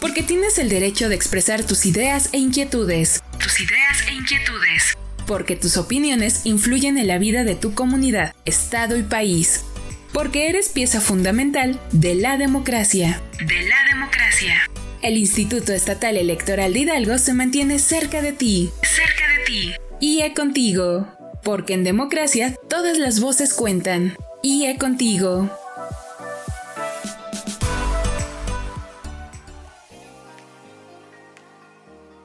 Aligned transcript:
Porque 0.00 0.22
tienes 0.22 0.58
el 0.58 0.68
derecho 0.68 1.08
de 1.08 1.14
expresar 1.14 1.64
tus 1.64 1.86
ideas 1.86 2.28
e 2.32 2.38
inquietudes. 2.38 3.22
Tus 3.38 3.60
ideas 3.60 4.06
e 4.08 4.14
inquietudes. 4.14 4.96
Porque 5.26 5.56
tus 5.56 5.76
opiniones 5.76 6.42
influyen 6.44 6.98
en 6.98 7.06
la 7.06 7.18
vida 7.18 7.44
de 7.44 7.54
tu 7.54 7.74
comunidad, 7.74 8.34
estado 8.44 8.96
y 8.96 9.02
país. 9.02 9.64
Porque 10.12 10.48
eres 10.48 10.68
pieza 10.68 11.00
fundamental 11.00 11.80
de 11.92 12.14
la 12.14 12.36
democracia. 12.36 13.20
De 13.38 13.68
la 13.68 13.76
democracia. 13.90 14.68
El 15.02 15.16
Instituto 15.16 15.72
Estatal 15.72 16.16
Electoral 16.16 16.72
de 16.72 16.80
Hidalgo 16.80 17.18
se 17.18 17.34
mantiene 17.34 17.78
cerca 17.78 18.22
de 18.22 18.32
ti. 18.32 18.70
Cerca 18.82 19.28
de 19.28 19.44
ti. 19.44 19.72
IE 20.00 20.32
contigo. 20.34 21.08
Porque 21.42 21.74
en 21.74 21.84
democracia 21.84 22.54
todas 22.68 22.98
las 22.98 23.20
voces 23.20 23.54
cuentan. 23.54 24.16
IE 24.42 24.78
contigo. 24.78 25.50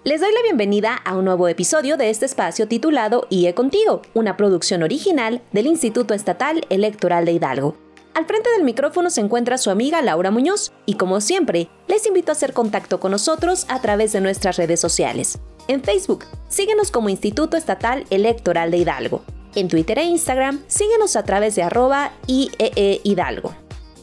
Les 0.03 0.19
doy 0.19 0.33
la 0.33 0.41
bienvenida 0.41 0.95
a 0.95 1.15
un 1.15 1.25
nuevo 1.25 1.47
episodio 1.47 1.95
de 1.95 2.09
este 2.09 2.25
espacio 2.25 2.67
titulado 2.67 3.27
IE 3.29 3.53
Contigo, 3.53 4.01
una 4.15 4.35
producción 4.35 4.81
original 4.81 5.43
del 5.51 5.67
Instituto 5.67 6.15
Estatal 6.15 6.65
Electoral 6.71 7.23
de 7.23 7.33
Hidalgo. 7.33 7.77
Al 8.15 8.25
frente 8.25 8.49
del 8.49 8.63
micrófono 8.63 9.11
se 9.11 9.21
encuentra 9.21 9.59
su 9.59 9.69
amiga 9.69 10.01
Laura 10.01 10.31
Muñoz 10.31 10.71
y 10.87 10.95
como 10.95 11.21
siempre, 11.21 11.69
les 11.87 12.07
invito 12.07 12.31
a 12.31 12.33
hacer 12.33 12.51
contacto 12.51 12.99
con 12.99 13.11
nosotros 13.11 13.67
a 13.69 13.79
través 13.79 14.11
de 14.11 14.21
nuestras 14.21 14.57
redes 14.57 14.79
sociales. 14.79 15.37
En 15.67 15.83
Facebook, 15.83 16.25
síguenos 16.49 16.89
como 16.89 17.09
Instituto 17.09 17.55
Estatal 17.55 18.05
Electoral 18.09 18.71
de 18.71 18.77
Hidalgo. 18.77 19.21
En 19.53 19.67
Twitter 19.67 19.99
e 19.99 20.05
Instagram, 20.05 20.63
síguenos 20.65 21.15
a 21.15 21.25
través 21.25 21.53
de 21.53 21.61
arroba 21.61 22.11
IEE 22.25 23.01
Hidalgo. 23.03 23.53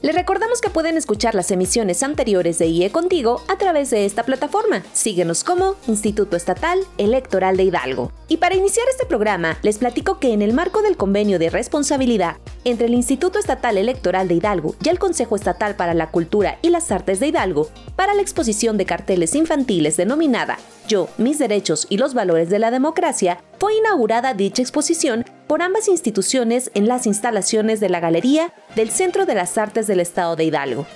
Les 0.01 0.15
recordamos 0.15 0.61
que 0.61 0.71
pueden 0.71 0.97
escuchar 0.97 1.35
las 1.35 1.51
emisiones 1.51 2.05
anteriores 2.05 2.57
de 2.59 2.69
IE 2.69 2.93
Contigo 2.93 3.43
a 3.49 3.59
través 3.59 3.91
de 3.91 4.07
esta 4.07 4.23
plataforma. 4.23 4.85
Síguenos 4.93 5.43
como 5.43 5.75
Instituto 5.89 6.37
Estatal 6.37 6.79
Electoral 6.99 7.57
de 7.57 7.65
Hidalgo. 7.65 8.13
Y 8.29 8.37
para 8.37 8.55
iniciar 8.55 8.87
este 8.89 9.07
programa, 9.07 9.59
les 9.63 9.79
platico 9.79 10.21
que 10.21 10.33
en 10.33 10.41
el 10.41 10.53
marco 10.53 10.83
del 10.83 10.97
convenio 10.97 11.41
de 11.41 11.51
responsabilidad 11.51 12.37
entre 12.65 12.87
el 12.87 12.95
Instituto 12.95 13.41
Estatal 13.41 13.77
Electoral 13.77 14.29
de 14.29 14.35
Hidalgo 14.35 14.77
y 14.85 14.89
el 14.89 15.01
Consejo 15.01 15.35
Estatal 15.35 15.75
para 15.75 15.95
la 15.95 16.13
Cultura 16.13 16.61
y 16.63 16.71
las 16.71 16.93
Artes 16.93 17.19
de 17.19 17.27
Hidalgo, 17.27 17.69
para 17.97 18.15
la 18.15 18.23
exposición 18.23 18.77
de 18.77 18.87
carteles 18.87 19.35
infantiles 19.35 19.97
denominada 19.97 20.59
Yo, 20.87 21.09
mis 21.19 21.41
derechos 21.41 21.89
y 21.91 21.99
los 21.99 22.15
valores 22.15 22.51
de 22.51 22.61
la 22.61 22.71
democracia, 22.71 23.43
fue 23.59 23.75
inaugurada 23.75 24.33
dicha 24.33 24.63
exposición 24.63 25.25
por 25.49 25.63
ambas 25.63 25.89
instituciones 25.89 26.71
en 26.75 26.87
las 26.87 27.07
instalaciones 27.07 27.81
de 27.81 27.89
la 27.89 28.01
Galería 28.01 28.53
del 28.77 28.91
Centro 28.91 29.27
de 29.27 29.35
las 29.35 29.59
Artes 29.59 29.87
del 29.87 29.99
Estado 29.99 30.37
de 30.37 30.45
Hidalgo. 30.45 30.87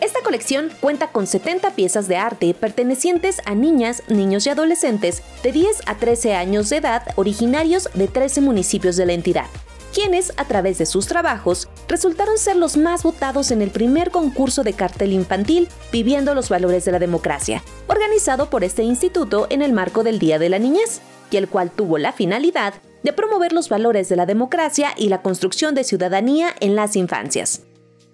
Esta 0.00 0.20
colección 0.22 0.70
cuenta 0.80 1.08
con 1.08 1.26
70 1.26 1.70
piezas 1.70 2.08
de 2.08 2.16
arte 2.16 2.52
pertenecientes 2.52 3.40
a 3.46 3.54
niñas, 3.54 4.02
niños 4.08 4.46
y 4.46 4.50
adolescentes 4.50 5.22
de 5.42 5.52
10 5.52 5.82
a 5.86 5.94
13 5.94 6.34
años 6.34 6.68
de 6.68 6.76
edad 6.76 7.02
originarios 7.16 7.88
de 7.94 8.06
13 8.06 8.42
municipios 8.42 8.96
de 8.96 9.06
la 9.06 9.14
entidad, 9.14 9.46
quienes, 9.94 10.34
a 10.36 10.44
través 10.44 10.76
de 10.76 10.84
sus 10.84 11.06
trabajos, 11.06 11.68
resultaron 11.88 12.36
ser 12.36 12.56
los 12.56 12.76
más 12.76 13.02
votados 13.04 13.50
en 13.50 13.62
el 13.62 13.70
primer 13.70 14.10
concurso 14.10 14.62
de 14.62 14.74
cartel 14.74 15.12
infantil 15.12 15.68
Viviendo 15.90 16.34
los 16.34 16.50
Valores 16.50 16.84
de 16.84 16.92
la 16.92 16.98
Democracia, 16.98 17.62
organizado 17.86 18.50
por 18.50 18.64
este 18.64 18.82
instituto 18.82 19.46
en 19.48 19.62
el 19.62 19.72
marco 19.72 20.02
del 20.02 20.18
Día 20.18 20.38
de 20.38 20.50
la 20.50 20.58
Niñez, 20.58 21.00
y 21.30 21.36
el 21.38 21.48
cual 21.48 21.70
tuvo 21.70 21.96
la 21.96 22.12
finalidad 22.12 22.74
de 23.04 23.12
promover 23.12 23.52
los 23.52 23.68
valores 23.68 24.08
de 24.08 24.16
la 24.16 24.26
democracia 24.26 24.92
y 24.96 25.08
la 25.08 25.22
construcción 25.22 25.76
de 25.76 25.84
ciudadanía 25.84 26.48
en 26.58 26.74
las 26.74 26.96
infancias. 26.96 27.62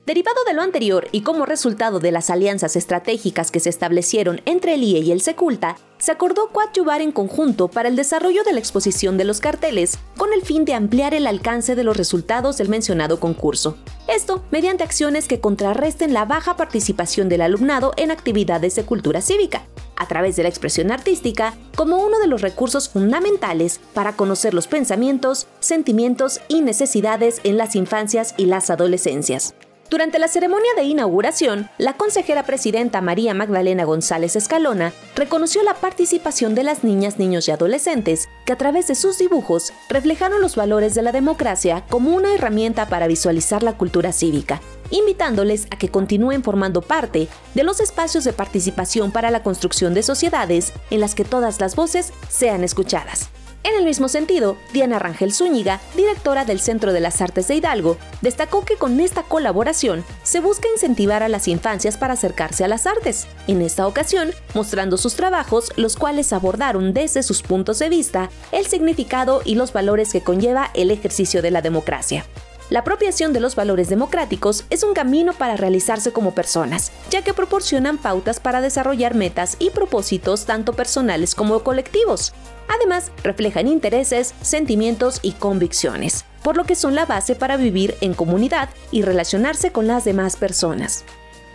Derivado 0.05 0.39
de 0.45 0.55
lo 0.55 0.63
anterior 0.63 1.07
y 1.13 1.21
como 1.21 1.47
resultado 1.47 2.01
de 2.01 2.11
las 2.11 2.31
alianzas 2.31 2.75
estratégicas 2.75 3.53
que 3.53 3.61
se 3.61 3.69
establecieron 3.69 4.41
entre 4.45 4.75
el 4.75 4.83
IE 4.83 4.99
y 4.99 5.13
el 5.13 5.21
Seculta, 5.21 5.77
se 5.99 6.11
acordó 6.11 6.49
coadyuvar 6.49 7.01
en 7.01 7.13
conjunto 7.13 7.69
para 7.69 7.89
el 7.89 7.95
desarrollo 7.95 8.43
de 8.43 8.53
la 8.53 8.59
exposición 8.59 9.17
de 9.19 9.25
los 9.25 9.39
carteles 9.41 9.99
con 10.17 10.33
el 10.33 10.43
fin 10.43 10.65
de 10.65 10.75
ampliar 10.75 11.15
el 11.15 11.29
alcance 11.29 11.77
de 11.77 11.85
los 11.85 11.97
resultados 11.97 12.59
del 12.59 12.69
mencionado 12.69 13.21
concurso. 13.21 13.77
Esto 14.09 14.43
mediante 14.51 14.83
acciones 14.83 15.29
que 15.29 15.41
contrarresten 15.41 16.13
la 16.13 16.25
baja 16.25 16.57
participación 16.57 17.29
del 17.29 17.43
alumnado 17.43 17.93
en 17.97 18.11
actividades 18.11 18.75
de 18.75 18.85
cultura 18.85 19.21
cívica, 19.21 19.67
a 20.01 20.07
través 20.09 20.35
de 20.35 20.43
la 20.43 20.49
expresión 20.49 20.91
artística 20.91 21.55
como 21.77 21.99
uno 21.99 22.19
de 22.19 22.27
los 22.27 22.41
recursos 22.41 22.89
fundamentales 22.89 23.81
para 23.95 24.15
conocer 24.15 24.55
los 24.55 24.67
pensamientos, 24.67 25.47
sentimientos 25.61 26.41
y 26.49 26.63
necesidades 26.63 27.41
en 27.45 27.59
las 27.59 27.77
infancias 27.77 28.35
y 28.37 28.47
las 28.47 28.71
adolescencias. 28.71 29.55
Durante 29.91 30.21
la 30.21 30.29
ceremonia 30.29 30.71
de 30.77 30.85
inauguración, 30.85 31.69
la 31.77 31.95
consejera 31.95 32.45
presidenta 32.45 33.01
María 33.01 33.35
Magdalena 33.35 33.83
González 33.85 34.37
Escalona 34.37 34.93
reconoció 35.17 35.65
la 35.65 35.75
participación 35.75 36.55
de 36.55 36.63
las 36.63 36.85
niñas, 36.85 37.19
niños 37.19 37.49
y 37.49 37.51
adolescentes 37.51 38.29
que 38.47 38.53
a 38.53 38.57
través 38.57 38.87
de 38.87 38.95
sus 38.95 39.19
dibujos 39.19 39.73
reflejaron 39.89 40.41
los 40.41 40.55
valores 40.55 40.95
de 40.95 41.03
la 41.03 41.11
democracia 41.11 41.85
como 41.91 42.15
una 42.15 42.33
herramienta 42.33 42.89
para 42.89 43.09
visualizar 43.09 43.65
la 43.65 43.77
cultura 43.77 44.13
cívica, 44.13 44.61
invitándoles 44.91 45.67
a 45.71 45.79
que 45.79 45.89
continúen 45.89 46.43
formando 46.43 46.83
parte 46.83 47.29
de 47.55 47.63
los 47.65 47.81
espacios 47.81 48.25
de 48.25 48.33
participación 48.33 49.13
para 49.13 49.31
la 49.31 49.43
construcción 49.43 49.95
de 49.95 50.03
sociedades 50.03 50.73
en 50.91 51.01
las 51.01 51.15
que 51.15 51.25
todas 51.25 51.61
las 51.61 51.77
voces 51.77 52.13
sean 52.29 52.65
escuchadas. 52.65 53.31
En 53.63 53.75
el 53.75 53.85
mismo 53.85 54.09
sentido, 54.09 54.57
Diana 54.73 54.99
Rangel 54.99 55.35
Zúñiga, 55.35 55.81
directora 55.95 56.47
del 56.47 56.61
Centro 56.61 56.95
de 56.95 57.01
las 57.01 57.21
Artes 57.21 57.47
de 57.47 57.57
Hidalgo, 57.57 57.99
destacó 58.23 58.65
que 58.65 58.77
con 58.77 58.99
esta 59.01 59.23
colaboración 59.23 60.03
se 60.23 60.41
busca 60.41 60.67
incentivar 60.73 61.23
a 61.23 61.29
las 61.29 61.47
infancias 61.47 61.99
para 61.99 62.15
acercarse 62.15 62.65
a 62.65 62.69
las 62.69 62.87
artes, 62.87 63.27
en 63.49 63.61
esta 63.61 63.87
ocasión 63.87 64.31
mostrando 64.55 64.97
sus 64.97 65.15
trabajos, 65.15 65.73
los 65.77 65.97
cuales 65.97 66.33
abordaron 66.33 66.95
desde 66.95 67.23
sus 67.23 67.43
puntos 67.43 67.79
de 67.81 67.91
vista 67.91 68.31
el 68.51 68.67
significado 68.67 69.43
y 69.45 69.57
los 69.57 69.75
valores 69.75 70.13
que 70.13 70.23
conlleva 70.23 70.71
el 70.73 70.91
ejercicio 70.91 71.43
de 71.43 71.51
la 71.51 71.61
democracia. 71.61 72.25
La 72.71 72.81
apropiación 72.81 73.33
de 73.33 73.41
los 73.41 73.57
valores 73.57 73.89
democráticos 73.89 74.65
es 74.71 74.85
un 74.85 74.95
camino 74.95 75.33
para 75.33 75.57
realizarse 75.57 76.13
como 76.13 76.37
personas, 76.37 76.93
ya 77.11 77.23
que 77.23 77.35
proporcionan 77.35 77.99
pautas 77.99 78.39
para 78.39 78.61
desarrollar 78.61 79.17
metas 79.17 79.57
y 79.59 79.71
propósitos 79.71 80.47
tanto 80.47 80.73
personales 80.73 81.35
como 81.35 81.65
colectivos. 81.65 82.33
Además, 82.69 83.11
reflejan 83.25 83.67
intereses, 83.67 84.35
sentimientos 84.41 85.19
y 85.23 85.33
convicciones, 85.33 86.25
por 86.45 86.57
lo 86.57 86.63
que 86.63 86.77
son 86.77 86.95
la 86.95 87.07
base 87.07 87.35
para 87.35 87.57
vivir 87.57 87.97
en 88.01 88.15
comunidad 88.15 88.69
y 88.93 89.03
relacionarse 89.03 89.73
con 89.73 89.89
las 89.89 90.05
demás 90.05 90.37
personas. 90.37 91.05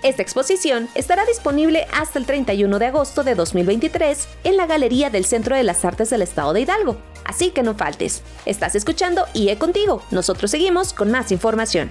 Esta 0.05 0.21
exposición 0.21 0.87
estará 0.93 1.25
disponible 1.25 1.87
hasta 1.91 2.19
el 2.19 2.27
31 2.27 2.77
de 2.77 2.85
agosto 2.85 3.23
de 3.23 3.33
2023 3.33 4.27
en 4.43 4.55
la 4.55 4.67
Galería 4.67 5.09
del 5.09 5.25
Centro 5.25 5.55
de 5.55 5.63
las 5.63 5.83
Artes 5.83 6.11
del 6.11 6.21
Estado 6.21 6.53
de 6.53 6.61
Hidalgo, 6.61 6.97
así 7.23 7.49
que 7.49 7.63
no 7.63 7.73
faltes. 7.73 8.21
Estás 8.45 8.75
escuchando 8.75 9.25
IE 9.33 9.57
Contigo, 9.57 10.03
nosotros 10.11 10.51
seguimos 10.51 10.93
con 10.93 11.09
más 11.09 11.31
información. 11.31 11.89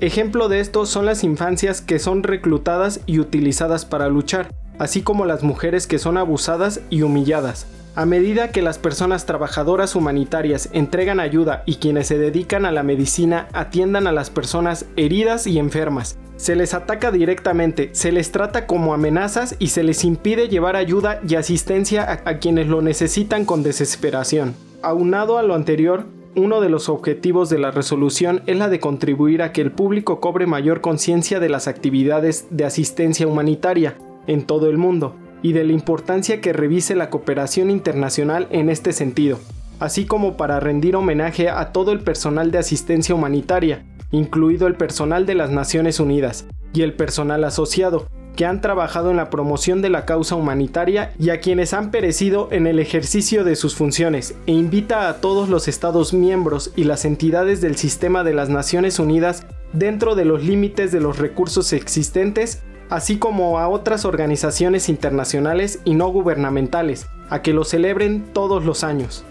Ejemplo 0.00 0.48
de 0.48 0.60
esto 0.60 0.84
son 0.84 1.06
las 1.06 1.24
infancias 1.24 1.80
que 1.80 1.98
son 1.98 2.22
reclutadas 2.22 3.00
y 3.06 3.18
utilizadas 3.18 3.86
para 3.86 4.08
luchar, 4.08 4.54
así 4.78 5.00
como 5.00 5.24
las 5.24 5.42
mujeres 5.42 5.86
que 5.86 5.98
son 5.98 6.18
abusadas 6.18 6.80
y 6.90 7.00
humilladas, 7.00 7.66
a 7.94 8.04
medida 8.04 8.52
que 8.52 8.62
las 8.62 8.78
personas 8.78 9.24
trabajadoras 9.24 9.94
humanitarias 9.96 10.68
entregan 10.72 11.20
ayuda 11.20 11.62
y 11.64 11.76
quienes 11.76 12.08
se 12.08 12.18
dedican 12.18 12.66
a 12.66 12.72
la 12.72 12.82
medicina 12.82 13.48
atiendan 13.52 14.06
a 14.06 14.12
las 14.12 14.28
personas 14.28 14.86
heridas 14.96 15.46
y 15.46 15.58
enfermas, 15.58 16.18
se 16.42 16.56
les 16.56 16.74
ataca 16.74 17.12
directamente, 17.12 17.90
se 17.92 18.10
les 18.10 18.32
trata 18.32 18.66
como 18.66 18.94
amenazas 18.94 19.54
y 19.60 19.68
se 19.68 19.84
les 19.84 20.02
impide 20.02 20.48
llevar 20.48 20.74
ayuda 20.74 21.20
y 21.24 21.36
asistencia 21.36 22.20
a, 22.24 22.38
quienes 22.38 22.66
lo 22.66 22.82
necesitan 22.82 23.44
con 23.44 23.62
desesperación. 23.62 24.56
Aunado 24.82 25.38
a 25.38 25.44
lo 25.44 25.54
anterior, 25.54 26.04
uno 26.34 26.60
de 26.60 26.68
los 26.68 26.88
objetivos 26.88 27.48
de 27.48 27.60
la 27.60 27.70
resolución 27.70 28.42
es 28.48 28.56
la 28.56 28.68
de 28.68 28.80
contribuir 28.80 29.40
a 29.40 29.52
que 29.52 29.60
el 29.60 29.70
público 29.70 30.18
cobre 30.18 30.48
mayor 30.48 30.80
conciencia 30.80 31.38
de 31.38 31.48
las 31.48 31.68
actividades 31.68 32.48
de 32.50 32.64
asistencia 32.64 33.28
humanitaria 33.28 33.96
en 34.26 34.42
todo 34.42 34.68
el 34.68 34.78
mundo 34.78 35.14
y 35.42 35.52
de 35.52 35.62
la 35.62 35.72
importancia 35.72 36.40
que 36.40 36.52
revise 36.52 36.96
la 36.96 37.08
cooperación 37.08 37.70
internacional 37.70 38.48
en 38.50 38.68
este 38.68 38.92
sentido, 38.92 39.38
así 39.78 40.06
como 40.06 40.36
para 40.36 40.58
rendir 40.58 40.96
homenaje 40.96 41.50
a 41.50 41.70
todo 41.70 41.92
el 41.92 42.00
personal 42.00 42.50
de 42.50 42.58
asistencia 42.58 43.14
humanitaria, 43.14 43.84
incluido 44.12 44.68
el 44.68 44.76
personal 44.76 45.26
de 45.26 45.34
las 45.34 45.50
Naciones 45.50 45.98
Unidas 45.98 46.46
y 46.72 46.82
el 46.82 46.94
personal 46.94 47.42
asociado, 47.44 48.06
que 48.36 48.46
han 48.46 48.60
trabajado 48.60 49.10
en 49.10 49.16
la 49.16 49.30
promoción 49.30 49.82
de 49.82 49.90
la 49.90 50.06
causa 50.06 50.36
humanitaria 50.36 51.12
y 51.18 51.30
a 51.30 51.40
quienes 51.40 51.74
han 51.74 51.90
perecido 51.90 52.48
en 52.50 52.66
el 52.66 52.78
ejercicio 52.78 53.44
de 53.44 53.56
sus 53.56 53.74
funciones, 53.74 54.34
e 54.46 54.52
invita 54.52 55.08
a 55.08 55.20
todos 55.20 55.48
los 55.48 55.68
Estados 55.68 56.14
miembros 56.14 56.72
y 56.76 56.84
las 56.84 57.04
entidades 57.04 57.60
del 57.60 57.76
sistema 57.76 58.24
de 58.24 58.34
las 58.34 58.48
Naciones 58.48 58.98
Unidas 58.98 59.46
dentro 59.72 60.14
de 60.14 60.24
los 60.24 60.44
límites 60.44 60.92
de 60.92 61.00
los 61.00 61.18
recursos 61.18 61.72
existentes, 61.72 62.62
así 62.90 63.18
como 63.18 63.58
a 63.58 63.68
otras 63.68 64.04
organizaciones 64.04 64.88
internacionales 64.88 65.80
y 65.84 65.94
no 65.94 66.08
gubernamentales, 66.08 67.06
a 67.30 67.42
que 67.42 67.52
lo 67.52 67.64
celebren 67.64 68.24
todos 68.32 68.64
los 68.64 68.84
años. 68.84 69.24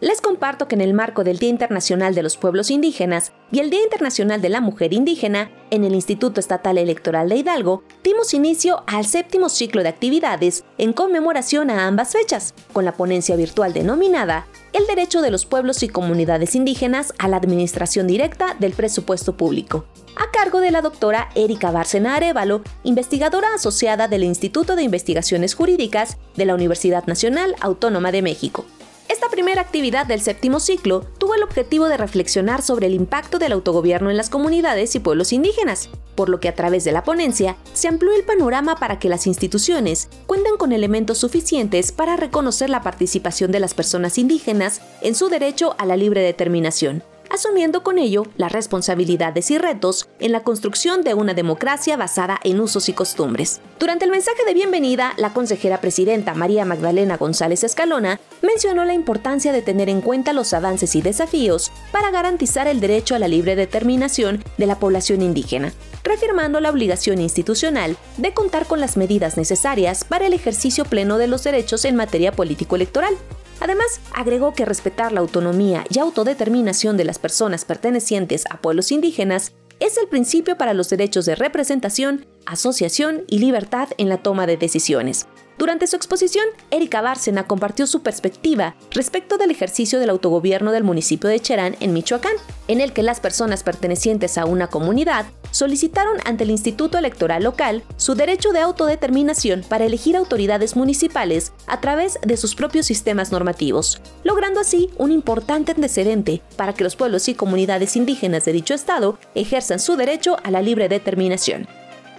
Les 0.00 0.20
comparto 0.20 0.66
que 0.66 0.74
en 0.74 0.80
el 0.80 0.94
marco 0.94 1.22
del 1.22 1.38
Día 1.38 1.50
Internacional 1.50 2.12
de 2.12 2.24
los 2.24 2.36
Pueblos 2.36 2.72
Indígenas 2.72 3.32
y 3.52 3.60
el 3.60 3.70
Día 3.70 3.84
Internacional 3.84 4.42
de 4.42 4.48
la 4.48 4.60
Mujer 4.60 4.92
Indígena, 4.92 5.52
en 5.70 5.84
el 5.84 5.94
Instituto 5.94 6.40
Estatal 6.40 6.76
Electoral 6.76 7.28
de 7.28 7.36
Hidalgo, 7.36 7.84
dimos 8.02 8.34
inicio 8.34 8.82
al 8.88 9.06
séptimo 9.06 9.48
ciclo 9.48 9.84
de 9.84 9.90
actividades 9.90 10.64
en 10.76 10.92
conmemoración 10.92 11.70
a 11.70 11.86
ambas 11.86 12.14
fechas, 12.14 12.52
con 12.72 12.84
la 12.84 12.96
ponencia 12.96 13.36
virtual 13.36 13.72
denominada 13.72 14.48
El 14.72 14.86
derecho 14.86 15.22
de 15.22 15.30
los 15.30 15.46
pueblos 15.46 15.84
y 15.84 15.88
comunidades 15.88 16.56
indígenas 16.56 17.14
a 17.18 17.28
la 17.28 17.36
administración 17.36 18.08
directa 18.08 18.56
del 18.58 18.72
presupuesto 18.72 19.36
público, 19.36 19.86
a 20.16 20.32
cargo 20.32 20.60
de 20.60 20.72
la 20.72 20.82
doctora 20.82 21.28
Erika 21.36 21.70
Bárcena 21.70 22.16
Arevalo, 22.16 22.62
investigadora 22.82 23.54
asociada 23.54 24.08
del 24.08 24.24
Instituto 24.24 24.74
de 24.74 24.82
Investigaciones 24.82 25.54
Jurídicas 25.54 26.18
de 26.34 26.44
la 26.44 26.54
Universidad 26.56 27.06
Nacional 27.06 27.54
Autónoma 27.60 28.10
de 28.10 28.22
México. 28.22 28.66
Esta 29.08 29.30
primera 29.30 29.62
actividad 29.62 30.04
del 30.04 30.20
séptimo 30.20 30.60
ciclo 30.60 31.00
tuvo 31.16 31.34
el 31.34 31.42
objetivo 31.42 31.88
de 31.88 31.96
reflexionar 31.96 32.60
sobre 32.60 32.88
el 32.88 32.92
impacto 32.92 33.38
del 33.38 33.52
autogobierno 33.52 34.10
en 34.10 34.18
las 34.18 34.28
comunidades 34.28 34.94
y 34.94 34.98
pueblos 34.98 35.32
indígenas, 35.32 35.88
por 36.14 36.28
lo 36.28 36.40
que 36.40 36.48
a 36.48 36.54
través 36.54 36.84
de 36.84 36.92
la 36.92 37.04
ponencia 37.04 37.56
se 37.72 37.88
amplió 37.88 38.12
el 38.12 38.24
panorama 38.24 38.76
para 38.76 38.98
que 38.98 39.08
las 39.08 39.26
instituciones 39.26 40.10
cuenten 40.26 40.58
con 40.58 40.72
elementos 40.72 41.16
suficientes 41.16 41.90
para 41.90 42.16
reconocer 42.16 42.68
la 42.68 42.82
participación 42.82 43.50
de 43.50 43.60
las 43.60 43.72
personas 43.72 44.18
indígenas 44.18 44.82
en 45.00 45.14
su 45.14 45.30
derecho 45.30 45.74
a 45.78 45.86
la 45.86 45.96
libre 45.96 46.20
determinación, 46.20 47.02
asumiendo 47.30 47.82
con 47.82 47.98
ello 47.98 48.24
las 48.36 48.52
responsabilidades 48.52 49.50
y 49.50 49.58
retos 49.58 50.08
en 50.20 50.32
la 50.32 50.42
construcción 50.42 51.02
de 51.02 51.14
una 51.14 51.34
democracia 51.34 51.96
basada 51.96 52.40
en 52.44 52.60
usos 52.60 52.88
y 52.88 52.92
costumbres. 52.92 53.60
Durante 53.78 54.04
el 54.04 54.10
mensaje 54.10 54.44
de 54.46 54.54
bienvenida, 54.54 55.14
la 55.16 55.32
consejera 55.32 55.80
presidenta 55.80 56.34
María 56.34 56.64
Magdalena 56.64 57.16
González 57.16 57.64
Escalona 57.64 58.20
mencionó 58.42 58.84
la 58.84 58.94
importancia 58.94 59.52
de 59.52 59.62
tener 59.62 59.88
en 59.88 60.00
cuenta 60.00 60.32
los 60.32 60.52
avances 60.52 60.94
y 60.96 61.02
desafíos 61.02 61.70
para 61.92 62.10
garantizar 62.10 62.66
el 62.66 62.80
derecho 62.80 63.14
a 63.14 63.18
la 63.18 63.28
libre 63.28 63.56
determinación 63.56 64.42
de 64.56 64.66
la 64.66 64.78
población 64.78 65.22
indígena, 65.22 65.72
reafirmando 66.04 66.60
la 66.60 66.70
obligación 66.70 67.20
institucional 67.20 67.96
de 68.16 68.32
contar 68.32 68.66
con 68.66 68.80
las 68.80 68.96
medidas 68.96 69.36
necesarias 69.36 70.04
para 70.04 70.26
el 70.26 70.32
ejercicio 70.32 70.84
pleno 70.84 71.18
de 71.18 71.26
los 71.26 71.44
derechos 71.44 71.84
en 71.84 71.96
materia 71.96 72.32
político-electoral, 72.32 73.16
Además, 73.60 74.00
agregó 74.14 74.52
que 74.54 74.64
respetar 74.64 75.12
la 75.12 75.20
autonomía 75.20 75.84
y 75.90 75.98
autodeterminación 75.98 76.96
de 76.96 77.04
las 77.04 77.18
personas 77.18 77.64
pertenecientes 77.64 78.44
a 78.50 78.60
pueblos 78.60 78.92
indígenas 78.92 79.52
es 79.80 79.96
el 79.96 80.08
principio 80.08 80.56
para 80.56 80.74
los 80.74 80.90
derechos 80.90 81.24
de 81.24 81.34
representación, 81.34 82.26
asociación 82.46 83.24
y 83.28 83.38
libertad 83.38 83.88
en 83.96 84.08
la 84.08 84.18
toma 84.18 84.46
de 84.46 84.56
decisiones. 84.56 85.26
Durante 85.58 85.88
su 85.88 85.96
exposición, 85.96 86.44
Erika 86.70 87.00
Bárcena 87.00 87.48
compartió 87.48 87.88
su 87.88 88.00
perspectiva 88.00 88.76
respecto 88.92 89.38
del 89.38 89.50
ejercicio 89.50 89.98
del 89.98 90.10
autogobierno 90.10 90.70
del 90.70 90.84
municipio 90.84 91.28
de 91.28 91.40
Cherán 91.40 91.74
en 91.80 91.92
Michoacán, 91.92 92.34
en 92.68 92.80
el 92.80 92.92
que 92.92 93.02
las 93.02 93.18
personas 93.18 93.64
pertenecientes 93.64 94.38
a 94.38 94.44
una 94.44 94.68
comunidad 94.68 95.26
solicitaron 95.50 96.18
ante 96.24 96.44
el 96.44 96.50
Instituto 96.50 96.96
Electoral 96.96 97.42
Local 97.42 97.82
su 97.96 98.14
derecho 98.14 98.52
de 98.52 98.60
autodeterminación 98.60 99.64
para 99.68 99.84
elegir 99.84 100.16
autoridades 100.16 100.76
municipales 100.76 101.52
a 101.66 101.80
través 101.80 102.20
de 102.24 102.36
sus 102.36 102.54
propios 102.54 102.86
sistemas 102.86 103.32
normativos, 103.32 104.00
logrando 104.22 104.60
así 104.60 104.90
un 104.96 105.10
importante 105.10 105.72
antecedente 105.72 106.40
para 106.56 106.72
que 106.72 106.84
los 106.84 106.94
pueblos 106.94 107.28
y 107.28 107.34
comunidades 107.34 107.96
indígenas 107.96 108.44
de 108.44 108.52
dicho 108.52 108.74
estado 108.74 109.18
ejerzan 109.34 109.80
su 109.80 109.96
derecho 109.96 110.36
a 110.44 110.52
la 110.52 110.62
libre 110.62 110.88
determinación. 110.88 111.66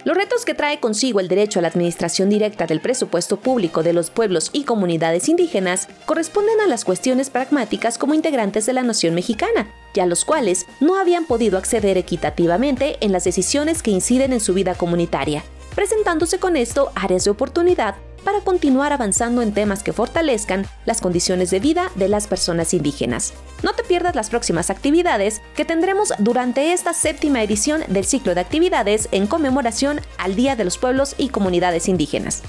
Los 0.04 0.16
retos 0.16 0.46
que 0.46 0.54
trae 0.54 0.80
consigo 0.80 1.20
el 1.20 1.28
derecho 1.28 1.58
a 1.58 1.62
la 1.62 1.68
administración 1.68 2.30
directa 2.30 2.66
del 2.66 2.80
presupuesto 2.80 3.36
público 3.36 3.82
de 3.82 3.92
los 3.92 4.08
pueblos 4.08 4.48
y 4.54 4.64
comunidades 4.64 5.28
indígenas 5.28 5.88
corresponden 6.06 6.58
a 6.60 6.66
las 6.66 6.86
cuestiones 6.86 7.28
pragmáticas 7.28 7.98
como 7.98 8.14
integrantes 8.14 8.64
de 8.64 8.72
la 8.72 8.82
nación 8.82 9.14
mexicana, 9.14 9.70
y 9.92 10.00
a 10.00 10.06
los 10.06 10.24
cuales 10.24 10.66
no 10.80 10.98
habían 10.98 11.26
podido 11.26 11.58
acceder 11.58 11.98
equitativamente 11.98 12.96
en 13.00 13.12
las 13.12 13.24
decisiones 13.24 13.82
que 13.82 13.90
inciden 13.90 14.32
en 14.32 14.40
su 14.40 14.54
vida 14.54 14.74
comunitaria, 14.74 15.44
presentándose 15.74 16.38
con 16.38 16.56
esto 16.56 16.92
áreas 16.94 17.24
de 17.24 17.30
oportunidad 17.30 17.96
para 18.24 18.40
continuar 18.40 18.92
avanzando 18.92 19.42
en 19.42 19.52
temas 19.52 19.82
que 19.82 19.92
fortalezcan 19.92 20.66
las 20.84 21.00
condiciones 21.00 21.50
de 21.50 21.60
vida 21.60 21.90
de 21.94 22.08
las 22.08 22.26
personas 22.26 22.74
indígenas. 22.74 23.34
No 23.62 23.72
te 23.72 23.82
pierdas 23.82 24.14
las 24.14 24.30
próximas 24.30 24.70
actividades 24.70 25.40
que 25.54 25.64
tendremos 25.64 26.12
durante 26.18 26.72
esta 26.72 26.92
séptima 26.92 27.42
edición 27.42 27.82
del 27.88 28.04
ciclo 28.04 28.34
de 28.34 28.40
actividades 28.40 29.08
en 29.12 29.26
conmemoración 29.26 30.00
al 30.18 30.36
Día 30.36 30.56
de 30.56 30.64
los 30.64 30.78
Pueblos 30.78 31.14
y 31.18 31.28
Comunidades 31.28 31.88
Indígenas. 31.88 32.42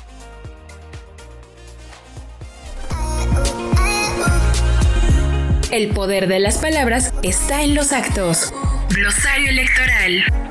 El 5.71 5.93
poder 5.93 6.27
de 6.27 6.39
las 6.39 6.57
palabras 6.57 7.13
está 7.23 7.63
en 7.63 7.75
los 7.75 7.93
actos. 7.93 8.53
Glosario 8.89 9.49
electoral. 9.49 10.50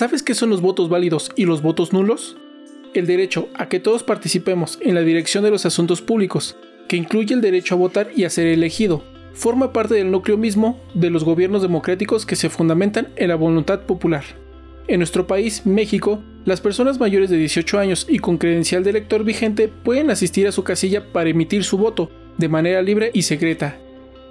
¿Sabes 0.00 0.22
qué 0.22 0.34
son 0.34 0.48
los 0.48 0.62
votos 0.62 0.88
válidos 0.88 1.30
y 1.36 1.44
los 1.44 1.60
votos 1.60 1.92
nulos? 1.92 2.38
El 2.94 3.06
derecho 3.06 3.50
a 3.52 3.68
que 3.68 3.80
todos 3.80 4.02
participemos 4.02 4.78
en 4.80 4.94
la 4.94 5.02
dirección 5.02 5.44
de 5.44 5.50
los 5.50 5.66
asuntos 5.66 6.00
públicos, 6.00 6.56
que 6.88 6.96
incluye 6.96 7.34
el 7.34 7.42
derecho 7.42 7.74
a 7.74 7.78
votar 7.78 8.08
y 8.16 8.24
a 8.24 8.30
ser 8.30 8.46
elegido, 8.46 9.04
forma 9.34 9.74
parte 9.74 9.92
del 9.92 10.10
núcleo 10.10 10.38
mismo 10.38 10.80
de 10.94 11.10
los 11.10 11.22
gobiernos 11.22 11.60
democráticos 11.60 12.24
que 12.24 12.34
se 12.34 12.48
fundamentan 12.48 13.08
en 13.16 13.28
la 13.28 13.34
voluntad 13.34 13.82
popular. 13.82 14.24
En 14.88 15.00
nuestro 15.00 15.26
país, 15.26 15.66
México, 15.66 16.22
las 16.46 16.62
personas 16.62 16.98
mayores 16.98 17.28
de 17.28 17.36
18 17.36 17.78
años 17.78 18.06
y 18.08 18.20
con 18.20 18.38
credencial 18.38 18.82
de 18.82 18.88
elector 18.88 19.22
vigente 19.22 19.68
pueden 19.68 20.08
asistir 20.08 20.48
a 20.48 20.52
su 20.52 20.64
casilla 20.64 21.12
para 21.12 21.28
emitir 21.28 21.62
su 21.62 21.76
voto 21.76 22.08
de 22.38 22.48
manera 22.48 22.80
libre 22.80 23.10
y 23.12 23.20
secreta, 23.20 23.76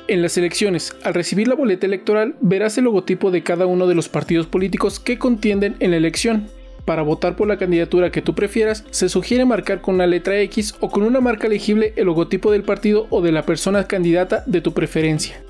en 0.10 0.24
las 0.24 0.38
elecciones, 0.38 0.96
al 1.04 1.14
recibir 1.14 1.48
la 1.48 1.56
boleta 1.56 1.86
electoral, 1.86 2.36
verás 2.42 2.78
el 2.78 2.86
logotipo 2.86 3.30
de 3.30 3.44
cada 3.44 3.68
uno 3.68 3.88
de 3.88 3.96
los 3.96 4.10
partidos 4.10 4.48
políticos 4.48 5.00
que 5.00 5.20
contienden 5.20 5.76
en 5.80 5.92
la 5.92 5.98
elección. 5.98 6.48
Para 6.84 7.04
votar 7.04 7.36
por 7.36 7.48
la 7.48 7.58
candidatura 7.58 8.12
que 8.12 8.24
tú 8.24 8.34
prefieras, 8.34 8.84
se 8.90 9.10
sugiere 9.10 9.46
marcar 9.46 9.82
con 9.82 10.00
la 10.00 10.08
letra 10.08 10.40
X 10.42 10.74
o 10.80 10.90
con 10.90 11.04
una 11.04 11.22
marca 11.22 11.48
legible 11.48 11.94
el 11.96 12.08
logotipo 12.08 12.52
del 12.52 12.64
partido 12.64 13.06
o 13.12 13.22
de 13.22 13.32
la 13.32 13.46
persona 13.46 13.84
candidata 13.84 14.44
de 14.48 14.62
tu 14.62 14.74
preferencia. 14.74 15.44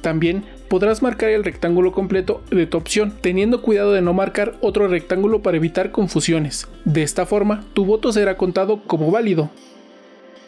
También 0.00 0.44
podrás 0.68 1.02
marcar 1.02 1.28
el 1.28 1.44
rectángulo 1.44 1.92
completo 1.92 2.42
de 2.50 2.66
tu 2.66 2.78
opción, 2.78 3.12
teniendo 3.20 3.60
cuidado 3.60 3.92
de 3.92 4.00
no 4.00 4.14
marcar 4.14 4.54
otro 4.62 4.88
rectángulo 4.88 5.42
para 5.42 5.58
evitar 5.58 5.90
confusiones. 5.90 6.66
De 6.86 7.02
esta 7.02 7.26
forma, 7.26 7.64
tu 7.74 7.84
voto 7.84 8.10
será 8.12 8.38
contado 8.38 8.82
como 8.86 9.10
válido. 9.10 9.50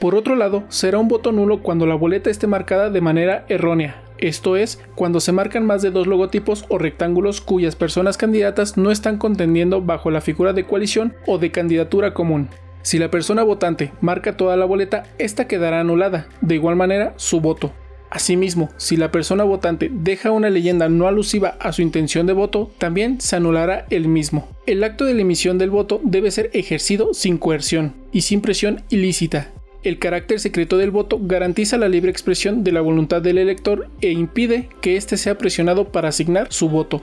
Por 0.00 0.14
otro 0.14 0.34
lado, 0.34 0.64
será 0.70 0.98
un 0.98 1.08
voto 1.08 1.30
nulo 1.30 1.62
cuando 1.62 1.86
la 1.86 1.94
boleta 1.94 2.30
esté 2.30 2.46
marcada 2.46 2.88
de 2.88 3.02
manera 3.02 3.44
errónea, 3.48 4.02
esto 4.20 4.56
es, 4.56 4.78
cuando 4.94 5.20
se 5.20 5.32
marcan 5.32 5.64
más 5.64 5.82
de 5.82 5.90
dos 5.90 6.06
logotipos 6.06 6.64
o 6.68 6.78
rectángulos 6.78 7.40
cuyas 7.40 7.76
personas 7.76 8.16
candidatas 8.16 8.76
no 8.76 8.90
están 8.90 9.18
contendiendo 9.18 9.82
bajo 9.82 10.10
la 10.10 10.20
figura 10.20 10.52
de 10.52 10.64
coalición 10.64 11.14
o 11.26 11.38
de 11.38 11.50
candidatura 11.50 12.14
común. 12.14 12.48
Si 12.82 12.98
la 12.98 13.10
persona 13.10 13.42
votante 13.42 13.92
marca 14.00 14.36
toda 14.36 14.56
la 14.56 14.64
boleta, 14.64 15.04
esta 15.18 15.46
quedará 15.46 15.80
anulada, 15.80 16.28
de 16.40 16.54
igual 16.54 16.76
manera 16.76 17.12
su 17.16 17.40
voto. 17.40 17.72
Asimismo, 18.10 18.70
si 18.76 18.96
la 18.96 19.12
persona 19.12 19.44
votante 19.44 19.90
deja 19.92 20.32
una 20.32 20.50
leyenda 20.50 20.88
no 20.88 21.06
alusiva 21.06 21.56
a 21.60 21.72
su 21.72 21.80
intención 21.80 22.26
de 22.26 22.32
voto, 22.32 22.70
también 22.78 23.20
se 23.20 23.36
anulará 23.36 23.86
el 23.90 24.08
mismo. 24.08 24.48
El 24.66 24.82
acto 24.82 25.04
de 25.04 25.14
la 25.14 25.20
emisión 25.20 25.58
del 25.58 25.70
voto 25.70 26.00
debe 26.02 26.30
ser 26.30 26.50
ejercido 26.52 27.14
sin 27.14 27.38
coerción 27.38 27.94
y 28.12 28.22
sin 28.22 28.40
presión 28.40 28.82
ilícita, 28.88 29.50
El 29.82 29.98
carácter 29.98 30.40
secreto 30.40 30.76
del 30.76 30.90
voto 30.90 31.18
garantiza 31.22 31.78
la 31.78 31.88
libre 31.88 32.10
expresión 32.10 32.62
de 32.64 32.72
la 32.72 32.82
voluntad 32.82 33.22
del 33.22 33.38
elector 33.38 33.88
e 34.02 34.10
impide 34.10 34.68
que 34.82 34.96
éste 34.96 35.16
sea 35.16 35.38
presionado 35.38 35.88
para 35.88 36.08
asignar 36.08 36.52
su 36.52 36.68
voto. 36.68 37.02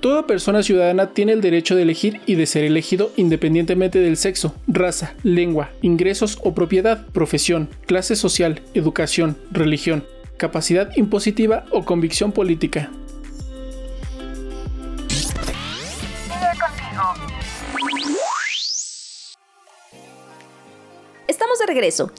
Toda 0.00 0.26
persona 0.26 0.62
ciudadana 0.62 1.12
tiene 1.12 1.32
el 1.32 1.42
derecho 1.42 1.76
de 1.76 1.82
elegir 1.82 2.20
y 2.24 2.36
de 2.36 2.46
ser 2.46 2.64
elegido 2.64 3.12
independientemente 3.16 3.98
del 3.98 4.16
sexo, 4.16 4.54
raza, 4.66 5.14
lengua, 5.24 5.70
ingresos 5.82 6.38
o 6.42 6.54
propiedad, 6.54 7.06
profesión, 7.08 7.68
clase 7.86 8.16
social, 8.16 8.62
educación, 8.72 9.36
religión, 9.50 10.04
capacidad 10.38 10.90
impositiva 10.96 11.66
o 11.70 11.84
convicción 11.84 12.32
política. 12.32 12.90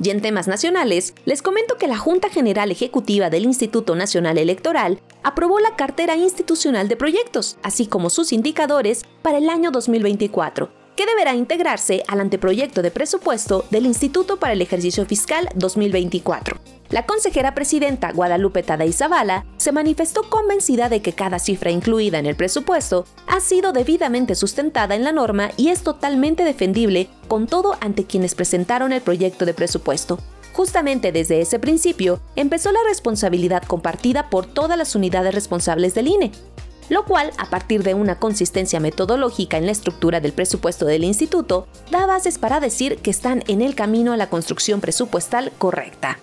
Y 0.03 0.11
en 0.11 0.21
temas 0.21 0.47
nacionales 0.47 1.15
les 1.25 1.41
comento 1.41 1.77
que 1.77 1.87
la 1.87 1.97
Junta 1.97 2.29
General 2.29 2.69
Ejecutiva 2.69 3.31
del 3.31 3.43
Instituto 3.43 3.95
Nacional 3.95 4.37
Electoral 4.37 5.01
aprobó 5.23 5.59
la 5.59 5.75
cartera 5.75 6.15
institucional 6.15 6.87
de 6.87 6.95
proyectos, 6.95 7.57
así 7.63 7.87
como 7.87 8.11
sus 8.11 8.33
indicadores 8.33 9.03
para 9.23 9.39
el 9.39 9.49
año 9.49 9.71
2024, 9.71 10.69
que 10.97 11.05
deberá 11.05 11.35
integrarse 11.35 12.03
al 12.07 12.19
anteproyecto 12.19 12.81
de 12.81 12.91
presupuesto 12.91 13.65
del 13.69 13.85
Instituto 13.85 14.37
para 14.37 14.53
el 14.53 14.61
Ejercicio 14.63 15.05
Fiscal 15.05 15.47
2024. 15.53 16.57
La 16.89 17.05
consejera 17.05 17.53
presidenta 17.53 18.11
Guadalupe 18.11 18.63
Tadei 18.63 18.91
Zavala 18.91 19.45
se 19.57 19.71
manifestó 19.71 20.23
convencida 20.29 20.89
de 20.89 21.01
que 21.01 21.13
cada 21.13 21.37
cifra 21.37 21.69
incluida 21.69 22.17
en 22.17 22.25
el 22.25 22.35
presupuesto 22.35 23.05
ha 23.27 23.39
sido 23.41 23.73
debidamente 23.73 24.33
sustentada 24.33 24.95
en 24.95 25.03
la 25.03 25.11
norma 25.11 25.51
y 25.55 25.69
es 25.69 25.83
totalmente 25.83 26.43
defendible 26.43 27.09
con 27.27 27.45
todo 27.45 27.77
ante 27.79 28.05
quienes 28.05 28.33
presentaron 28.33 28.91
el 28.91 29.01
proyecto 29.01 29.45
de 29.45 29.53
presupuesto. 29.53 30.17
Justamente 30.53 31.11
desde 31.11 31.41
ese 31.41 31.59
principio 31.59 32.19
empezó 32.35 32.71
la 32.71 32.79
responsabilidad 32.87 33.61
compartida 33.61 34.31
por 34.31 34.47
todas 34.47 34.79
las 34.79 34.95
unidades 34.95 35.35
responsables 35.35 35.93
del 35.93 36.07
INE, 36.07 36.31
lo 36.89 37.05
cual, 37.05 37.31
a 37.37 37.49
partir 37.49 37.83
de 37.83 37.93
una 37.93 38.19
consistencia 38.19 38.79
metodológica 38.79 39.57
en 39.57 39.65
la 39.65 39.71
estructura 39.71 40.19
del 40.19 40.33
presupuesto 40.33 40.85
del 40.85 41.03
instituto, 41.03 41.67
da 41.91 42.05
bases 42.05 42.37
para 42.37 42.59
decir 42.59 42.97
que 42.97 43.11
están 43.11 43.43
en 43.47 43.61
el 43.61 43.75
camino 43.75 44.13
a 44.13 44.17
la 44.17 44.29
construcción 44.29 44.81
presupuestal 44.81 45.51
correcta. 45.57 46.19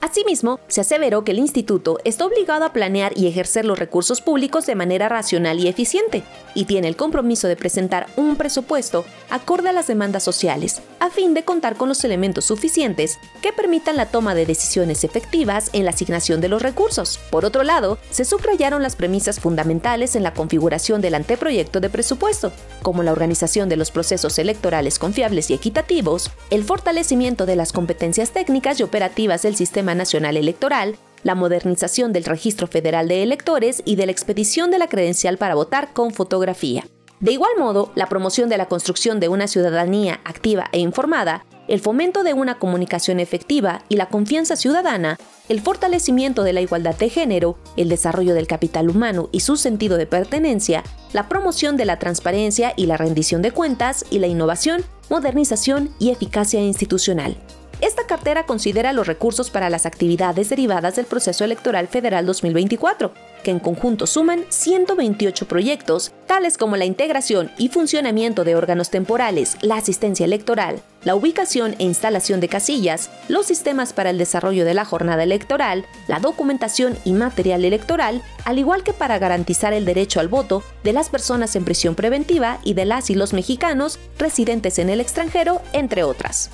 Asimismo, 0.00 0.60
se 0.68 0.82
aseveró 0.82 1.24
que 1.24 1.32
el 1.32 1.38
instituto 1.38 1.98
está 2.04 2.26
obligado 2.26 2.64
a 2.64 2.72
planear 2.72 3.12
y 3.16 3.26
ejercer 3.26 3.64
los 3.64 3.78
recursos 3.78 4.20
públicos 4.20 4.66
de 4.66 4.74
manera 4.74 5.08
racional 5.08 5.58
y 5.58 5.68
eficiente, 5.68 6.22
y 6.54 6.66
tiene 6.66 6.88
el 6.88 6.96
compromiso 6.96 7.48
de 7.48 7.56
presentar 7.56 8.06
un 8.16 8.36
presupuesto 8.36 9.04
acorde 9.30 9.70
a 9.70 9.72
las 9.72 9.86
demandas 9.86 10.22
sociales, 10.22 10.80
a 11.00 11.10
fin 11.10 11.34
de 11.34 11.44
contar 11.44 11.76
con 11.76 11.88
los 11.88 12.04
elementos 12.04 12.46
suficientes 12.46 13.18
que 13.42 13.52
permitan 13.52 13.96
la 13.96 14.06
toma 14.06 14.34
de 14.34 14.46
decisiones 14.46 15.04
efectivas 15.04 15.70
en 15.72 15.84
la 15.84 15.90
asignación 15.90 16.40
de 16.40 16.48
los 16.48 16.62
recursos. 16.62 17.18
Por 17.30 17.44
otro 17.44 17.62
lado, 17.62 17.98
se 18.10 18.24
subrayaron 18.24 18.82
las 18.82 18.96
premisas 18.96 19.40
fundamentales 19.40 20.16
en 20.16 20.22
la 20.22 20.34
configuración 20.34 21.00
del 21.00 21.14
anteproyecto 21.14 21.80
de 21.80 21.90
presupuesto, 21.90 22.52
como 22.82 23.02
la 23.02 23.12
organización 23.12 23.68
de 23.68 23.76
los 23.76 23.90
procesos 23.90 24.38
electorales 24.38 24.98
confiables 24.98 25.50
y 25.50 25.54
equitativos, 25.54 26.30
el 26.50 26.64
fortalecimiento 26.64 27.46
de 27.46 27.56
las 27.56 27.72
competencias 27.72 28.30
técnicas 28.30 28.80
y 28.80 28.82
operativas 28.82 29.42
del 29.42 29.56
sistema 29.56 29.94
Nacional 29.94 30.36
Electoral, 30.36 30.96
la 31.22 31.34
modernización 31.34 32.12
del 32.12 32.24
Registro 32.24 32.66
Federal 32.66 33.08
de 33.08 33.22
Electores 33.22 33.82
y 33.84 33.96
de 33.96 34.06
la 34.06 34.12
expedición 34.12 34.70
de 34.70 34.78
la 34.78 34.88
credencial 34.88 35.38
para 35.38 35.54
votar 35.54 35.92
con 35.92 36.12
fotografía. 36.12 36.84
De 37.20 37.32
igual 37.32 37.52
modo, 37.58 37.92
la 37.94 38.10
promoción 38.10 38.50
de 38.50 38.58
la 38.58 38.66
construcción 38.66 39.20
de 39.20 39.28
una 39.28 39.48
ciudadanía 39.48 40.20
activa 40.24 40.68
e 40.72 40.80
informada, 40.80 41.46
el 41.66 41.80
fomento 41.80 42.24
de 42.24 42.34
una 42.34 42.58
comunicación 42.58 43.20
efectiva 43.20 43.82
y 43.88 43.96
la 43.96 44.10
confianza 44.10 44.54
ciudadana, 44.54 45.18
el 45.48 45.62
fortalecimiento 45.62 46.42
de 46.42 46.52
la 46.52 46.60
igualdad 46.60 46.94
de 46.94 47.08
género, 47.08 47.56
el 47.78 47.88
desarrollo 47.88 48.34
del 48.34 48.46
capital 48.46 48.90
humano 48.90 49.30
y 49.32 49.40
su 49.40 49.56
sentido 49.56 49.96
de 49.96 50.06
pertenencia, 50.06 50.84
la 51.14 51.26
promoción 51.26 51.78
de 51.78 51.86
la 51.86 51.98
transparencia 51.98 52.74
y 52.76 52.84
la 52.84 52.98
rendición 52.98 53.40
de 53.40 53.50
cuentas 53.50 54.04
y 54.10 54.18
la 54.18 54.26
innovación, 54.26 54.84
modernización 55.08 55.90
y 55.98 56.10
eficacia 56.10 56.60
institucional. 56.60 57.38
Esta 57.80 58.06
cartera 58.06 58.46
considera 58.46 58.92
los 58.92 59.06
recursos 59.06 59.50
para 59.50 59.68
las 59.68 59.86
actividades 59.86 60.48
derivadas 60.48 60.96
del 60.96 61.04
proceso 61.06 61.44
electoral 61.44 61.88
federal 61.88 62.24
2024, 62.24 63.12
que 63.46 63.52
en 63.52 63.60
conjunto 63.60 64.08
suman 64.08 64.44
128 64.48 65.46
proyectos, 65.46 66.10
tales 66.26 66.58
como 66.58 66.76
la 66.76 66.84
integración 66.84 67.52
y 67.58 67.68
funcionamiento 67.68 68.42
de 68.42 68.56
órganos 68.56 68.90
temporales, 68.90 69.56
la 69.60 69.76
asistencia 69.76 70.26
electoral, 70.26 70.82
la 71.04 71.14
ubicación 71.14 71.76
e 71.78 71.84
instalación 71.84 72.40
de 72.40 72.48
casillas, 72.48 73.08
los 73.28 73.46
sistemas 73.46 73.92
para 73.92 74.10
el 74.10 74.18
desarrollo 74.18 74.64
de 74.64 74.74
la 74.74 74.84
jornada 74.84 75.22
electoral, 75.22 75.86
la 76.08 76.18
documentación 76.18 76.98
y 77.04 77.12
material 77.12 77.64
electoral, 77.64 78.20
al 78.44 78.58
igual 78.58 78.82
que 78.82 78.92
para 78.92 79.20
garantizar 79.20 79.72
el 79.72 79.84
derecho 79.84 80.18
al 80.18 80.26
voto 80.26 80.64
de 80.82 80.92
las 80.92 81.08
personas 81.08 81.54
en 81.54 81.64
prisión 81.64 81.94
preventiva 81.94 82.58
y 82.64 82.74
de 82.74 82.84
las 82.84 83.10
y 83.10 83.14
los 83.14 83.32
mexicanos 83.32 84.00
residentes 84.18 84.80
en 84.80 84.90
el 84.90 85.00
extranjero, 85.00 85.62
entre 85.72 86.02
otras. 86.02 86.50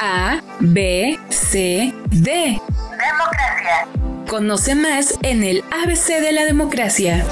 A, 0.00 0.42
B, 0.58 1.16
C, 1.28 1.94
D. 2.10 2.60
Democracia. 2.98 3.99
Conoce 4.30 4.76
más 4.76 5.18
en 5.24 5.42
el 5.42 5.64
ABC 5.72 6.22
de 6.22 6.30
la 6.30 6.44
democracia. 6.44 7.26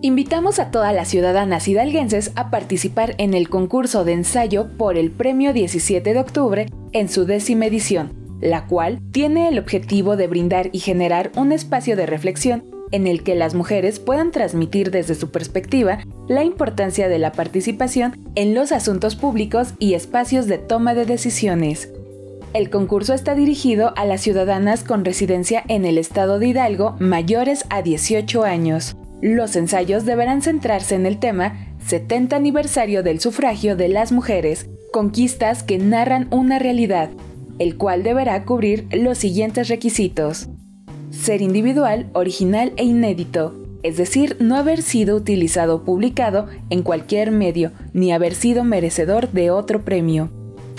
Invitamos 0.00 0.58
a 0.58 0.70
todas 0.70 0.94
las 0.94 1.08
ciudadanas 1.08 1.68
hidalguenses 1.68 2.32
a 2.34 2.48
participar 2.48 3.16
en 3.18 3.34
el 3.34 3.50
concurso 3.50 4.06
de 4.06 4.14
ensayo 4.14 4.68
por 4.78 4.96
el 4.96 5.10
Premio 5.10 5.52
17 5.52 6.14
de 6.14 6.18
Octubre 6.18 6.66
en 6.92 7.10
su 7.10 7.26
décima 7.26 7.66
edición, 7.66 8.38
la 8.40 8.66
cual 8.66 9.00
tiene 9.12 9.48
el 9.48 9.58
objetivo 9.58 10.16
de 10.16 10.26
brindar 10.26 10.70
y 10.72 10.78
generar 10.78 11.30
un 11.36 11.52
espacio 11.52 11.96
de 11.96 12.06
reflexión 12.06 12.64
en 12.90 13.06
el 13.06 13.22
que 13.22 13.34
las 13.34 13.52
mujeres 13.52 14.00
puedan 14.00 14.30
transmitir 14.30 14.90
desde 14.90 15.14
su 15.14 15.30
perspectiva 15.30 15.98
la 16.26 16.42
importancia 16.42 17.06
de 17.10 17.18
la 17.18 17.32
participación 17.32 18.18
en 18.34 18.54
los 18.54 18.72
asuntos 18.72 19.14
públicos 19.14 19.74
y 19.78 19.92
espacios 19.92 20.46
de 20.46 20.56
toma 20.56 20.94
de 20.94 21.04
decisiones. 21.04 21.90
El 22.52 22.68
concurso 22.70 23.14
está 23.14 23.34
dirigido 23.34 23.92
a 23.96 24.04
las 24.04 24.22
ciudadanas 24.22 24.82
con 24.82 25.04
residencia 25.04 25.62
en 25.68 25.84
el 25.84 25.98
estado 25.98 26.38
de 26.38 26.48
Hidalgo 26.48 26.96
mayores 26.98 27.64
a 27.70 27.82
18 27.82 28.44
años. 28.44 28.96
Los 29.22 29.54
ensayos 29.56 30.04
deberán 30.04 30.42
centrarse 30.42 30.94
en 30.94 31.06
el 31.06 31.18
tema 31.18 31.74
70 31.86 32.34
aniversario 32.36 33.02
del 33.02 33.20
sufragio 33.20 33.76
de 33.76 33.88
las 33.88 34.12
mujeres, 34.12 34.68
conquistas 34.92 35.62
que 35.62 35.78
narran 35.78 36.26
una 36.30 36.58
realidad, 36.58 37.10
el 37.58 37.76
cual 37.76 38.02
deberá 38.02 38.44
cubrir 38.44 38.88
los 38.90 39.18
siguientes 39.18 39.68
requisitos 39.68 40.48
ser 41.10 41.42
individual, 41.42 42.08
original 42.12 42.72
e 42.76 42.84
inédito, 42.84 43.54
es 43.82 43.96
decir, 43.96 44.36
no 44.40 44.56
haber 44.56 44.82
sido 44.82 45.16
utilizado 45.16 45.76
o 45.76 45.84
publicado 45.84 46.46
en 46.70 46.82
cualquier 46.82 47.30
medio, 47.30 47.72
ni 47.92 48.12
haber 48.12 48.34
sido 48.34 48.64
merecedor 48.64 49.30
de 49.32 49.50
otro 49.50 49.84
premio. 49.84 50.30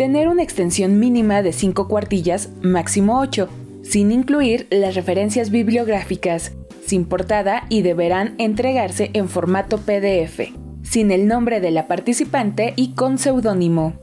Tener 0.01 0.29
una 0.29 0.41
extensión 0.41 0.98
mínima 0.98 1.43
de 1.43 1.53
5 1.53 1.88
cuartillas, 1.88 2.50
máximo 2.63 3.20
8, 3.20 3.48
sin 3.84 4.12
incluir 4.12 4.65
las 4.72 4.96
referencias 4.96 5.51
bibliográficas, 5.51 6.53
sin 6.84 7.05
portada 7.05 7.67
y 7.70 7.84
deberán 7.84 8.34
entregarse 8.39 9.12
en 9.13 9.29
formato 9.29 9.77
PDF, 9.77 10.55
sin 10.81 11.12
el 11.12 11.27
nombre 11.27 11.62
de 11.62 11.70
la 11.70 11.86
participante 11.86 12.74
y 12.75 12.96
con 12.96 13.20
seudónimo. 13.20 13.93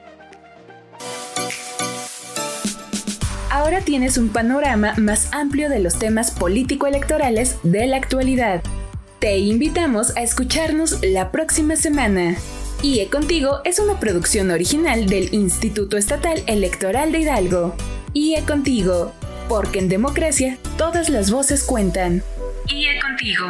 Ahora 3.55 3.79
tienes 3.79 4.17
un 4.17 4.27
panorama 4.27 4.95
más 4.97 5.31
amplio 5.31 5.69
de 5.69 5.79
los 5.79 5.97
temas 5.97 6.29
político-electorales 6.29 7.57
de 7.63 7.87
la 7.87 7.95
actualidad. 7.95 8.61
Te 9.19 9.37
invitamos 9.37 10.17
a 10.17 10.23
escucharnos 10.23 11.01
la 11.01 11.31
próxima 11.31 11.77
semana. 11.77 12.35
IE 12.83 13.07
Contigo 13.07 13.61
es 13.63 13.79
una 13.79 13.97
producción 13.97 14.51
original 14.51 15.05
del 15.05 15.33
Instituto 15.33 15.95
Estatal 15.95 16.43
Electoral 16.47 17.13
de 17.13 17.19
Hidalgo. 17.19 17.75
IE 18.11 18.43
Contigo, 18.43 19.13
porque 19.47 19.79
en 19.79 19.87
democracia 19.87 20.57
todas 20.77 21.07
las 21.07 21.31
voces 21.31 21.63
cuentan. 21.63 22.23
IE 22.67 22.99
Contigo. 22.99 23.45